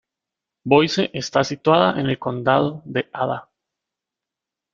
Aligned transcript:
Boise 0.71 1.03
está 1.13 1.43
situada 1.43 1.99
en 2.01 2.07
el 2.09 2.17
condado 2.17 2.81
de 2.85 3.07
Ada. 3.13 3.51